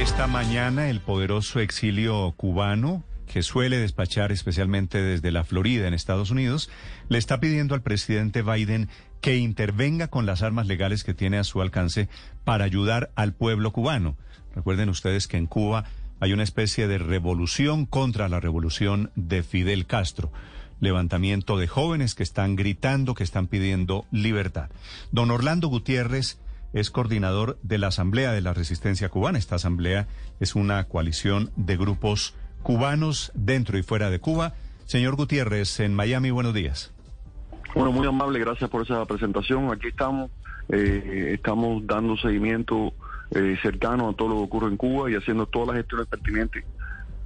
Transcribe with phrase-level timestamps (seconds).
[0.00, 6.30] Esta mañana el poderoso exilio cubano, que suele despachar especialmente desde la Florida en Estados
[6.30, 6.70] Unidos,
[7.10, 8.88] le está pidiendo al presidente Biden
[9.20, 12.08] que intervenga con las armas legales que tiene a su alcance
[12.44, 14.16] para ayudar al pueblo cubano.
[14.54, 15.84] Recuerden ustedes que en Cuba
[16.18, 20.32] hay una especie de revolución contra la revolución de Fidel Castro.
[20.80, 24.70] Levantamiento de jóvenes que están gritando, que están pidiendo libertad.
[25.12, 26.38] Don Orlando Gutiérrez
[26.72, 29.38] es coordinador de la Asamblea de la Resistencia Cubana.
[29.38, 30.06] Esta asamblea
[30.40, 34.54] es una coalición de grupos cubanos dentro y fuera de Cuba.
[34.84, 36.92] Señor Gutiérrez, en Miami, buenos días.
[37.74, 39.70] Bueno, muy amable, gracias por esa presentación.
[39.70, 40.30] Aquí estamos,
[40.68, 42.92] eh, estamos dando seguimiento
[43.30, 46.64] eh, cercano a todo lo que ocurre en Cuba y haciendo todas las gestiones pertinentes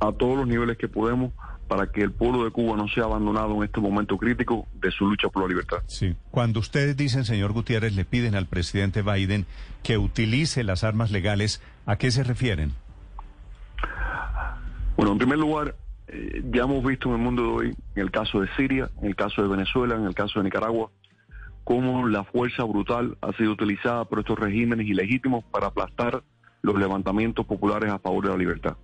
[0.00, 1.32] a todos los niveles que podemos
[1.68, 5.06] para que el pueblo de Cuba no sea abandonado en este momento crítico de su
[5.06, 5.78] lucha por la libertad.
[5.86, 6.14] Sí.
[6.30, 9.46] Cuando ustedes dicen, señor Gutiérrez, le piden al presidente Biden
[9.82, 12.72] que utilice las armas legales, ¿a qué se refieren?
[14.96, 15.74] Bueno, en primer lugar,
[16.08, 19.08] eh, ya hemos visto en el mundo de hoy, en el caso de Siria, en
[19.08, 20.90] el caso de Venezuela, en el caso de Nicaragua,
[21.64, 26.22] cómo la fuerza brutal ha sido utilizada por estos regímenes ilegítimos para aplastar
[26.62, 28.76] los levantamientos populares a favor de la libertad.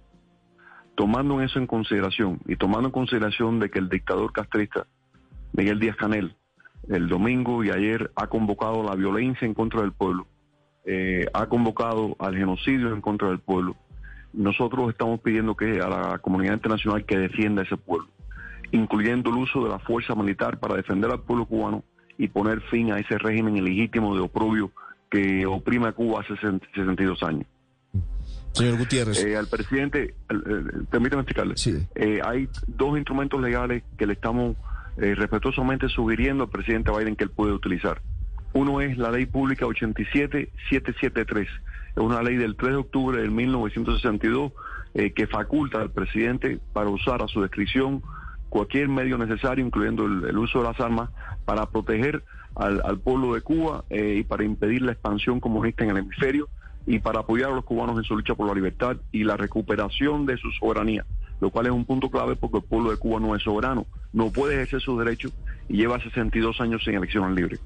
[1.00, 4.86] Tomando eso en consideración y tomando en consideración de que el dictador castrista
[5.54, 6.36] Miguel Díaz Canel
[6.90, 10.26] el domingo y ayer ha convocado la violencia en contra del pueblo,
[10.84, 13.76] eh, ha convocado al genocidio en contra del pueblo,
[14.34, 18.08] nosotros estamos pidiendo que a la comunidad internacional que defienda a ese pueblo,
[18.70, 21.82] incluyendo el uso de la fuerza militar para defender al pueblo cubano
[22.18, 24.70] y poner fin a ese régimen ilegítimo de oprobio
[25.10, 27.46] que oprime a Cuba hace 62 años.
[28.52, 29.24] Señor Gutiérrez.
[29.24, 30.36] Eh, al presidente, eh,
[30.90, 31.56] permítame explicarle.
[31.56, 31.86] Sí.
[31.94, 34.56] Eh, hay dos instrumentos legales que le estamos
[34.96, 38.02] eh, respetuosamente sugiriendo al presidente Biden que él puede utilizar.
[38.52, 41.48] Uno es la ley pública 87773.
[41.96, 44.52] Es una ley del 3 de octubre de 1962
[44.94, 48.02] eh, que faculta al presidente para usar a su descripción
[48.48, 51.10] cualquier medio necesario, incluyendo el, el uso de las armas,
[51.44, 52.24] para proteger
[52.56, 56.48] al, al pueblo de Cuba eh, y para impedir la expansión comunista en el hemisferio
[56.86, 60.26] y para apoyar a los cubanos en su lucha por la libertad y la recuperación
[60.26, 61.04] de su soberanía,
[61.40, 64.30] lo cual es un punto clave porque el pueblo de Cuba no es soberano, no
[64.30, 65.32] puede ejercer sus derechos
[65.68, 67.60] y lleva 62 años sin elecciones libres.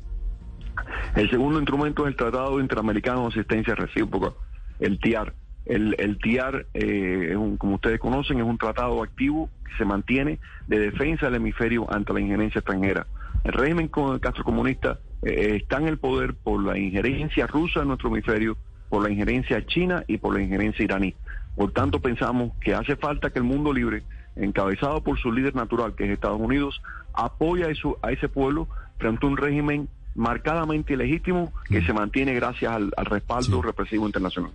[1.17, 4.35] El segundo instrumento es el Tratado Interamericano de Asistencia Recíproca,
[4.81, 5.35] el TIAR.
[5.65, 10.39] El, TIAR, eh, es un, como ustedes conocen, es un tratado activo que se mantiene
[10.67, 13.07] de defensa del hemisferio ante la injerencia extranjera.
[13.45, 13.89] El régimen
[14.21, 18.59] castrocomunista eh, está en el poder por la injerencia rusa en nuestro hemisferio,
[18.95, 21.17] por la injerencia china y por la injerencia iraní.
[21.57, 24.05] Por tanto, pensamos que hace falta que el mundo libre,
[24.37, 26.81] encabezado por su líder natural, que es Estados Unidos,
[27.13, 28.69] apoye a, eso- a ese pueblo
[28.99, 33.67] frente a un régimen marcadamente ilegítimo que se mantiene gracias al, al respaldo Sí.
[33.67, 34.53] represivo internacional.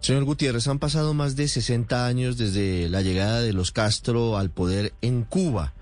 [0.00, 4.50] Señor Gutiérrez, han pasado más de 60 años desde la llegada de los Castro al
[4.50, 5.72] poder en Cuba.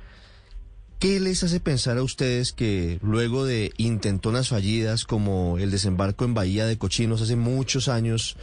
[0.99, 6.33] ¿Qué les hace pensar a ustedes que luego de intentonas fallidas como el desembarco en
[6.33, 8.39] Bahía de Cochinos hace muchos años,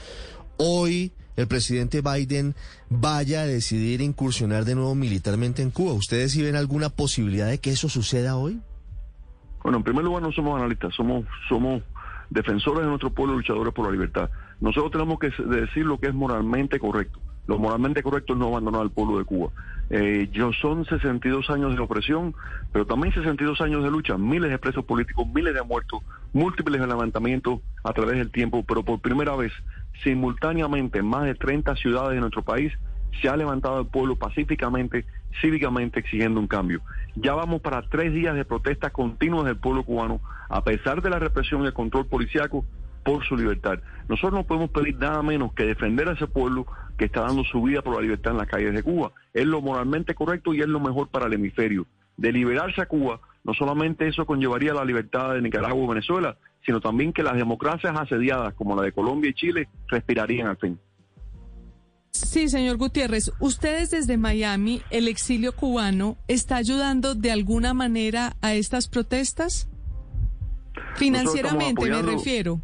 [0.58, 2.54] hoy el presidente Biden
[2.92, 5.94] vaya a decidir incursionar de nuevo militarmente en Cuba?
[5.94, 8.62] ¿Ustedes sí ven alguna posibilidad de que eso suceda hoy?
[9.64, 11.82] Bueno, en primer lugar no somos analistas, somos, somos
[12.30, 14.30] defensores de nuestro pueblo, luchadores por la libertad.
[14.62, 17.20] Nosotros tenemos que decir lo que es moralmente correcto.
[17.48, 19.52] Lo moralmente correcto es no abandonar al pueblo de Cuba.
[19.90, 22.34] Eh, yo son 62 años de opresión,
[22.72, 27.60] pero también 62 años de lucha, miles de presos políticos, miles de muertos, múltiples levantamientos
[27.84, 29.52] a través del tiempo, pero por primera vez,
[30.04, 32.74] simultáneamente, en más de 30 ciudades de nuestro país,
[33.22, 35.06] se ha levantado el pueblo pacíficamente,
[35.42, 36.82] cívicamente, exigiendo un cambio.
[37.16, 41.20] Ya vamos para tres días de protestas continuas del pueblo cubano, a pesar de la
[41.20, 42.66] represión y el control policiaco,
[43.04, 43.80] por su libertad.
[44.08, 46.66] Nosotros no podemos pedir nada menos que defender a ese pueblo
[46.98, 49.12] que está dando su vida por la libertad en las calles de Cuba.
[49.34, 51.86] Es lo moralmente correcto y es lo mejor para el hemisferio.
[52.18, 56.80] De liberarse a Cuba, no solamente eso conllevaría la libertad de Nicaragua y Venezuela, sino
[56.80, 60.80] también que las democracias asediadas como la de Colombia y Chile respirarían al fin.
[62.12, 68.54] Sí, señor Gutiérrez, ustedes desde Miami, el exilio cubano, ¿está ayudando de alguna manera a
[68.54, 69.68] estas protestas?
[70.96, 72.62] Financieramente me refiero.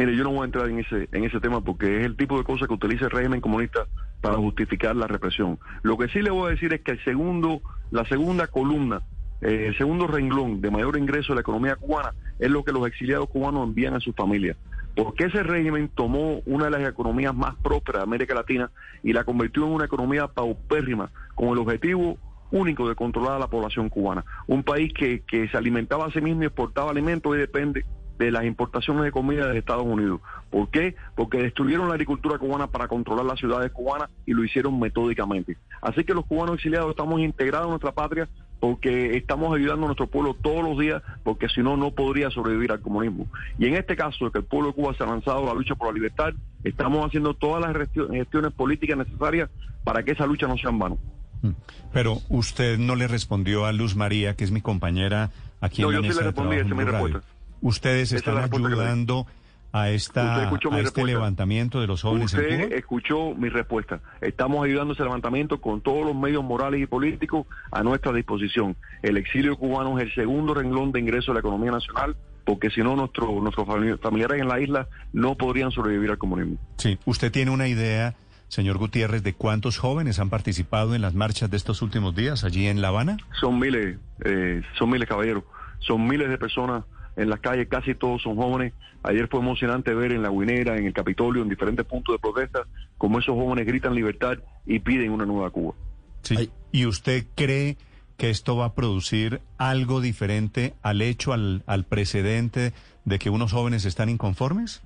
[0.00, 2.38] Mire, yo no voy a entrar en ese, en ese tema porque es el tipo
[2.38, 3.86] de cosas que utiliza el régimen comunista
[4.22, 5.58] para justificar la represión.
[5.82, 7.60] Lo que sí le voy a decir es que el segundo,
[7.90, 9.02] la segunda columna,
[9.42, 12.86] eh, el segundo renglón de mayor ingreso de la economía cubana es lo que los
[12.86, 14.56] exiliados cubanos envían a sus familias.
[14.96, 18.70] Porque ese régimen tomó una de las economías más prósperas de América Latina
[19.02, 22.16] y la convirtió en una economía paupérrima, con el objetivo
[22.52, 24.24] único de controlar a la población cubana.
[24.46, 27.84] Un país que, que se alimentaba a sí mismo y exportaba alimentos y depende
[28.24, 30.20] de las importaciones de comida de Estados Unidos.
[30.50, 30.94] ¿Por qué?
[31.16, 35.56] Porque destruyeron la agricultura cubana para controlar las ciudades cubanas y lo hicieron metódicamente.
[35.80, 38.28] Así que los cubanos exiliados estamos integrados en nuestra patria
[38.60, 42.72] porque estamos ayudando a nuestro pueblo todos los días, porque si no, no podría sobrevivir
[42.72, 43.26] al comunismo.
[43.58, 45.54] Y en este caso, de que el pueblo de Cuba se ha lanzado a la
[45.54, 49.48] lucha por la libertad, estamos haciendo todas las gestiones políticas necesarias
[49.82, 50.98] para que esa lucha no sea en vano.
[51.40, 51.52] Mm.
[51.94, 55.30] Pero usted no le respondió a Luz María, que es mi compañera
[55.62, 57.22] aquí no, en la yo sí le respondí, mi respuesta.
[57.60, 59.26] Ustedes están ayudando
[59.72, 62.76] a esta a este levantamiento de los jóvenes Usted en Cuba?
[62.76, 64.00] escuchó mi respuesta.
[64.20, 68.76] Estamos ayudando ese levantamiento con todos los medios morales y políticos a nuestra disposición.
[69.02, 72.80] El exilio cubano es el segundo renglón de ingreso de la economía nacional porque si
[72.80, 73.66] no nuestro, nuestros
[74.00, 76.56] familiares en la isla no podrían sobrevivir al comunismo.
[76.78, 78.14] Sí, usted tiene una idea,
[78.48, 82.66] señor Gutiérrez, de cuántos jóvenes han participado en las marchas de estos últimos días allí
[82.66, 83.18] en La Habana?
[83.38, 85.44] Son miles, eh, son miles caballeros,
[85.78, 86.82] son miles de personas
[87.20, 88.72] en las calles, casi todos son jóvenes.
[89.02, 92.66] Ayer fue emocionante ver en la Guinera, en el Capitolio, en diferentes puntos de protesta,
[92.96, 95.74] cómo esos jóvenes gritan libertad y piden una nueva Cuba.
[96.22, 96.50] Sí.
[96.72, 97.76] ¿Y usted cree
[98.16, 102.72] que esto va a producir algo diferente al hecho, al, al precedente
[103.04, 104.82] de que unos jóvenes están inconformes?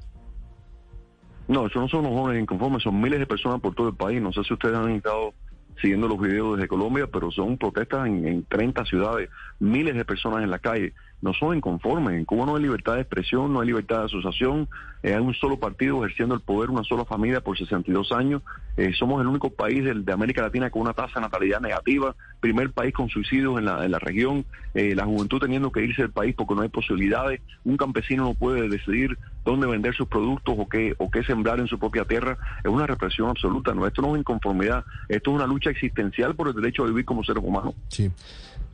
[1.47, 4.21] No, eso no son unos jóvenes inconformes, son miles de personas por todo el país.
[4.21, 5.35] No sé si ustedes han estado
[5.81, 9.29] siguiendo los videos desde Colombia, pero son protestas en, en 30 ciudades,
[9.61, 12.19] miles de personas en la calle no son inconformes.
[12.19, 14.69] En Cuba no hay libertad de expresión, no hay libertad de asociación,
[15.03, 18.43] eh, hay un solo partido ejerciendo el poder, una sola familia por 62 años.
[18.77, 22.73] Eh, somos el único país de, América Latina con una tasa de natalidad negativa, primer
[22.73, 24.45] país con suicidios en la, en la región,
[24.75, 28.35] eh, la juventud teniendo que irse del país porque no hay posibilidades, un campesino no
[28.35, 29.17] puede decidir
[29.47, 32.87] dónde vender sus productos o qué, o qué sembrar en su propia tierra, es una
[32.87, 33.73] represión absoluta.
[33.73, 37.07] No, esto no es inconformidad, esto es una lucha existencial por el derecho a vivir
[37.07, 37.75] como seres humanos.
[37.89, 38.11] Sí.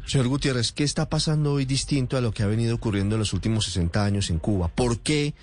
[0.06, 3.32] Señor Gutiérrez, ¿qué está pasando hoy distinto a lo que ha venido ocurriendo en los
[3.32, 4.68] últimos 60 años en Cuba?
[4.68, 5.34] ¿Por qué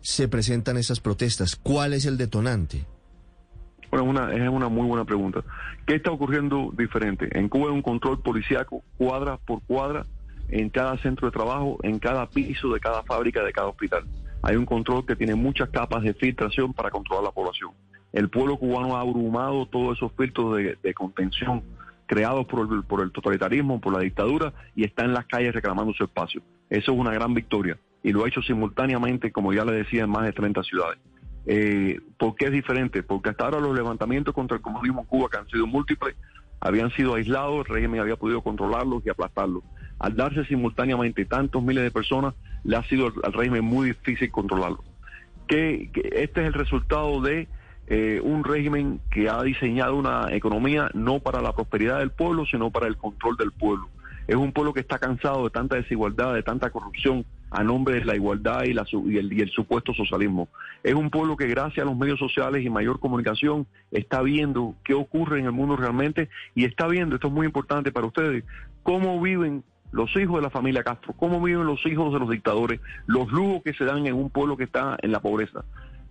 [0.00, 1.56] se presentan esas protestas?
[1.56, 2.84] ¿Cuál es el detonante?
[3.90, 5.42] Bueno, una, es una muy buena pregunta.
[5.86, 7.28] ¿Qué está ocurriendo diferente?
[7.38, 10.06] En Cuba hay un control policiaco cuadra por cuadra
[10.48, 14.04] en cada centro de trabajo, en cada piso de cada fábrica, de cada hospital.
[14.42, 17.72] Hay un control que tiene muchas capas de filtración para controlar la población.
[18.12, 21.62] El pueblo cubano ha abrumado todos esos filtros de, de contención
[22.06, 25.92] creados por el, por el totalitarismo, por la dictadura, y está en las calles reclamando
[25.92, 26.42] su espacio.
[26.70, 30.10] Eso es una gran victoria y lo ha hecho simultáneamente, como ya le decía, en
[30.10, 30.98] más de 30 ciudades.
[31.46, 33.02] Eh, ¿Por qué es diferente?
[33.02, 36.14] Porque hasta ahora los levantamientos contra el comunismo en Cuba, que han sido múltiples,
[36.60, 39.62] habían sido aislados, el régimen había podido controlarlos y aplastarlos.
[39.98, 44.84] Al darse simultáneamente tantos miles de personas, le ha sido al régimen muy difícil controlarlo.
[45.46, 47.48] Que, este es el resultado de
[47.86, 52.70] eh, un régimen que ha diseñado una economía no para la prosperidad del pueblo, sino
[52.70, 53.88] para el control del pueblo.
[54.26, 58.04] Es un pueblo que está cansado de tanta desigualdad, de tanta corrupción a nombre de
[58.04, 60.48] la igualdad y, la, y, el, y el supuesto socialismo.
[60.82, 64.94] Es un pueblo que gracias a los medios sociales y mayor comunicación está viendo qué
[64.94, 68.44] ocurre en el mundo realmente y está viendo, esto es muy importante para ustedes,
[68.82, 69.62] cómo viven
[69.92, 73.62] los hijos de la familia Castro, cómo viven los hijos de los dictadores, los lujos
[73.62, 75.64] que se dan en un pueblo que está en la pobreza.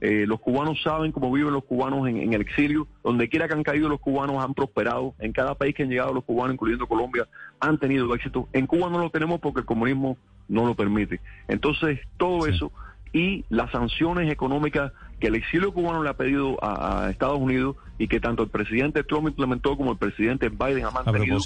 [0.05, 2.89] Eh, los cubanos saben cómo viven los cubanos en, el exilio.
[3.05, 5.15] Donde quiera que han caído los cubanos han prosperado.
[5.17, 7.25] En cada país que han llegado los cubanos, incluyendo Colombia,
[7.61, 8.49] han tenido éxito.
[8.51, 10.17] En Cuba no lo tenemos porque el comunismo
[10.49, 11.21] no lo permite.
[11.47, 12.73] Entonces, todo eso
[13.13, 14.91] y las sanciones económicas
[15.21, 19.03] que el exilio cubano le ha pedido a, Estados Unidos y que tanto el presidente
[19.03, 21.39] Trump implementó como el presidente Biden ha mantenido,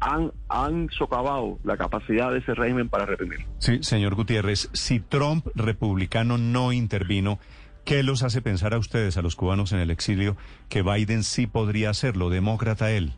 [0.00, 3.46] han, han socavado la capacidad de ese régimen para reprimir.
[3.58, 7.38] Sí, señor Gutiérrez, si Trump republicano no intervino,
[7.84, 10.36] ¿Qué los hace pensar a ustedes, a los cubanos en el exilio,
[10.70, 13.12] que Biden sí podría hacerlo, demócrata él?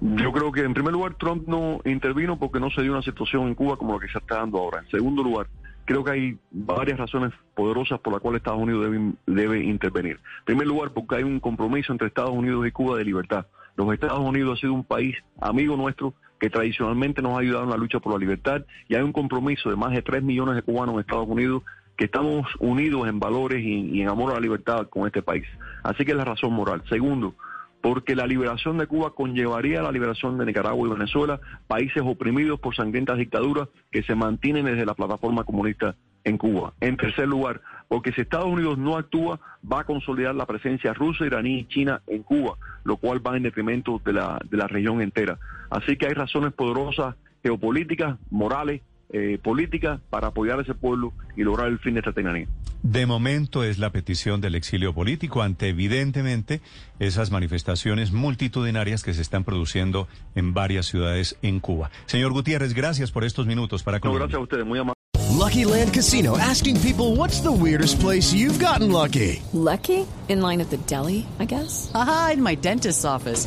[0.00, 3.48] Yo creo que en primer lugar Trump no intervino porque no se dio una situación
[3.48, 4.80] en Cuba como la que se está dando ahora.
[4.80, 5.48] En segundo lugar,
[5.84, 10.20] creo que hay varias razones poderosas por las cuales Estados Unidos debe, debe intervenir.
[10.40, 13.46] En primer lugar, porque hay un compromiso entre Estados Unidos y Cuba de libertad.
[13.76, 17.70] Los Estados Unidos ha sido un país amigo nuestro que tradicionalmente nos ha ayudado en
[17.70, 20.62] la lucha por la libertad y hay un compromiso de más de 3 millones de
[20.62, 21.62] cubanos en Estados Unidos
[21.96, 25.46] que estamos unidos en valores y, en amor a la libertad con este país.
[25.82, 26.82] Así que es la razón moral.
[26.88, 27.34] Segundo,
[27.80, 32.74] porque la liberación de Cuba conllevaría la liberación de Nicaragua y Venezuela, países oprimidos por
[32.74, 36.74] sangrientas dictaduras que se mantienen desde la plataforma comunista en Cuba.
[36.80, 39.38] En tercer lugar, porque si Estados Unidos no actúa,
[39.70, 43.44] va a consolidar la presencia rusa, iraní y china en Cuba, lo cual va en
[43.44, 45.38] detrimento de la, de la región entera.
[45.70, 51.42] Así que hay razones poderosas geopolíticas, morales, eh, políticas para apoyar a ese pueblo y
[51.42, 52.46] lograr el fin de esta tiranía.
[52.82, 56.60] De momento es la petición del exilio político ante evidentemente
[57.00, 61.90] esas manifestaciones multitudinarias que se están produciendo en varias ciudades en Cuba.
[62.06, 64.20] Señor Gutiérrez, gracias por estos minutos para No, Colombia.
[64.26, 64.96] gracias a ustedes, muy amables.
[65.38, 69.42] Lucky Land Casino asking people what's the weirdest place you've gotten lucky?
[69.52, 70.06] Lucky?
[70.28, 71.90] In line at the deli, I guess?
[71.94, 73.46] Aha, in my dentist's office.